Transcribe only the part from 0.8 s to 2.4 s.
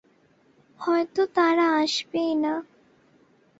হয়তো তারা আসবেই